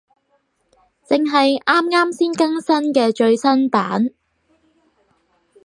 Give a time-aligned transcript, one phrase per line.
[1.05, 4.09] 正係啱啱先更新嘅最新版